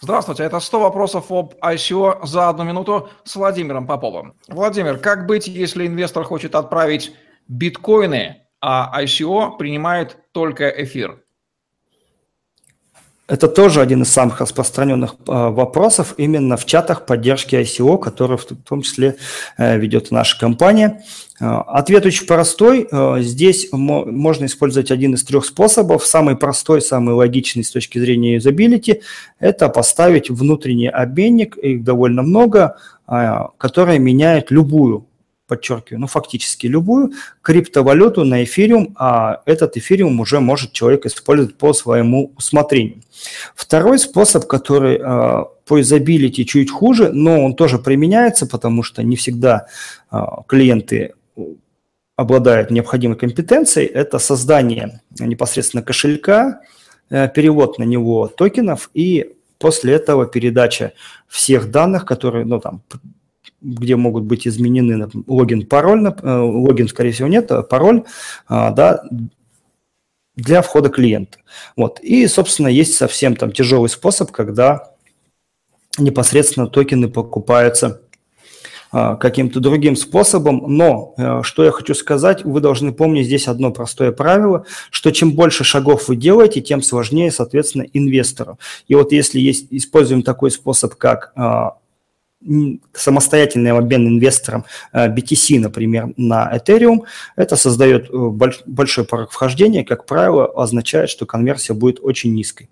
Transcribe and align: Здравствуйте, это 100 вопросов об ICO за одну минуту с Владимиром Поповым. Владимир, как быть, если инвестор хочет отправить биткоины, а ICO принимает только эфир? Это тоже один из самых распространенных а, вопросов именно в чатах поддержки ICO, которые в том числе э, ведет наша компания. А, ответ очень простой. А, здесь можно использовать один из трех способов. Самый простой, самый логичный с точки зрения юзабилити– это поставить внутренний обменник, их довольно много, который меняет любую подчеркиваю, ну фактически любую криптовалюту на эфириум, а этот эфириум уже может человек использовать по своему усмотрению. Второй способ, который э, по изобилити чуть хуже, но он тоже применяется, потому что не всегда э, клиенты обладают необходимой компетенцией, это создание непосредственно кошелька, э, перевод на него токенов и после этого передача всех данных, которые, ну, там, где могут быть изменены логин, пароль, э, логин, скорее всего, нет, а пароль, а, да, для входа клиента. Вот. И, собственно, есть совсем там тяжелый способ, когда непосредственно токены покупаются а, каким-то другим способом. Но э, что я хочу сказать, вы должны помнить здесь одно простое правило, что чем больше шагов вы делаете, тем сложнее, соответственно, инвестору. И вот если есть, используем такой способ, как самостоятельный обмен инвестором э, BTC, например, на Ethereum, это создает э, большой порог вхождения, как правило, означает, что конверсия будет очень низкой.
Здравствуйте, 0.00 0.44
это 0.44 0.60
100 0.60 0.78
вопросов 0.78 1.32
об 1.32 1.54
ICO 1.60 2.24
за 2.24 2.48
одну 2.48 2.62
минуту 2.62 3.08
с 3.24 3.34
Владимиром 3.34 3.84
Поповым. 3.84 4.34
Владимир, 4.46 4.98
как 4.98 5.26
быть, 5.26 5.48
если 5.48 5.88
инвестор 5.88 6.22
хочет 6.22 6.54
отправить 6.54 7.16
биткоины, 7.48 8.46
а 8.60 9.02
ICO 9.02 9.56
принимает 9.58 10.18
только 10.30 10.68
эфир? 10.68 11.24
Это 13.28 13.46
тоже 13.46 13.82
один 13.82 14.02
из 14.02 14.08
самых 14.08 14.40
распространенных 14.40 15.16
а, 15.26 15.50
вопросов 15.50 16.14
именно 16.16 16.56
в 16.56 16.64
чатах 16.64 17.04
поддержки 17.04 17.56
ICO, 17.56 17.98
которые 17.98 18.38
в 18.38 18.44
том 18.44 18.80
числе 18.80 19.16
э, 19.58 19.78
ведет 19.78 20.10
наша 20.10 20.40
компания. 20.40 21.02
А, 21.38 21.60
ответ 21.60 22.06
очень 22.06 22.26
простой. 22.26 22.88
А, 22.90 23.20
здесь 23.20 23.68
можно 23.70 24.46
использовать 24.46 24.90
один 24.90 25.12
из 25.12 25.24
трех 25.24 25.44
способов. 25.44 26.06
Самый 26.06 26.36
простой, 26.36 26.80
самый 26.80 27.14
логичный 27.14 27.64
с 27.64 27.70
точки 27.70 27.98
зрения 27.98 28.36
юзабилити– 28.36 29.02
это 29.38 29.68
поставить 29.68 30.30
внутренний 30.30 30.88
обменник, 30.88 31.58
их 31.58 31.84
довольно 31.84 32.22
много, 32.22 32.78
который 33.06 33.98
меняет 33.98 34.50
любую 34.50 35.07
подчеркиваю, 35.48 36.00
ну 36.00 36.06
фактически 36.06 36.68
любую 36.68 37.12
криптовалюту 37.42 38.24
на 38.24 38.44
эфириум, 38.44 38.94
а 38.96 39.42
этот 39.46 39.76
эфириум 39.76 40.20
уже 40.20 40.38
может 40.38 40.72
человек 40.72 41.06
использовать 41.06 41.56
по 41.56 41.72
своему 41.72 42.32
усмотрению. 42.36 43.02
Второй 43.56 43.98
способ, 43.98 44.46
который 44.46 44.98
э, 44.98 45.44
по 45.66 45.80
изобилити 45.80 46.44
чуть 46.46 46.70
хуже, 46.70 47.10
но 47.12 47.42
он 47.44 47.54
тоже 47.54 47.78
применяется, 47.78 48.46
потому 48.46 48.82
что 48.82 49.02
не 49.02 49.16
всегда 49.16 49.66
э, 50.12 50.18
клиенты 50.46 51.14
обладают 52.16 52.70
необходимой 52.70 53.16
компетенцией, 53.16 53.86
это 53.86 54.18
создание 54.18 55.00
непосредственно 55.18 55.82
кошелька, 55.82 56.60
э, 57.10 57.28
перевод 57.28 57.78
на 57.78 57.84
него 57.84 58.28
токенов 58.28 58.90
и 58.94 59.34
после 59.58 59.94
этого 59.94 60.26
передача 60.26 60.92
всех 61.26 61.70
данных, 61.70 62.04
которые, 62.04 62.44
ну, 62.44 62.60
там, 62.60 62.82
где 63.60 63.96
могут 63.96 64.24
быть 64.24 64.46
изменены 64.46 65.08
логин, 65.26 65.66
пароль, 65.66 66.06
э, 66.06 66.38
логин, 66.38 66.88
скорее 66.88 67.12
всего, 67.12 67.28
нет, 67.28 67.50
а 67.50 67.62
пароль, 67.62 68.04
а, 68.46 68.70
да, 68.70 69.02
для 70.36 70.62
входа 70.62 70.88
клиента. 70.88 71.38
Вот. 71.76 71.98
И, 72.00 72.26
собственно, 72.28 72.68
есть 72.68 72.94
совсем 72.94 73.34
там 73.34 73.50
тяжелый 73.50 73.88
способ, 73.88 74.30
когда 74.30 74.92
непосредственно 75.98 76.68
токены 76.68 77.08
покупаются 77.08 78.02
а, 78.92 79.16
каким-то 79.16 79.58
другим 79.58 79.96
способом. 79.96 80.64
Но 80.68 81.14
э, 81.18 81.40
что 81.42 81.64
я 81.64 81.72
хочу 81.72 81.92
сказать, 81.94 82.44
вы 82.44 82.60
должны 82.60 82.92
помнить 82.92 83.26
здесь 83.26 83.48
одно 83.48 83.72
простое 83.72 84.12
правило, 84.12 84.64
что 84.90 85.10
чем 85.10 85.32
больше 85.32 85.64
шагов 85.64 86.06
вы 86.06 86.14
делаете, 86.14 86.60
тем 86.60 86.82
сложнее, 86.82 87.32
соответственно, 87.32 87.86
инвестору. 87.92 88.60
И 88.86 88.94
вот 88.94 89.10
если 89.10 89.40
есть, 89.40 89.66
используем 89.70 90.22
такой 90.22 90.52
способ, 90.52 90.94
как 90.94 91.32
самостоятельный 92.92 93.72
обмен 93.72 94.06
инвестором 94.06 94.64
э, 94.92 95.08
BTC, 95.08 95.58
например, 95.58 96.12
на 96.16 96.50
Ethereum, 96.56 97.00
это 97.36 97.56
создает 97.56 98.10
э, 98.10 98.52
большой 98.66 99.04
порог 99.04 99.30
вхождения, 99.30 99.84
как 99.84 100.06
правило, 100.06 100.46
означает, 100.46 101.10
что 101.10 101.26
конверсия 101.26 101.74
будет 101.74 101.98
очень 102.00 102.34
низкой. 102.34 102.68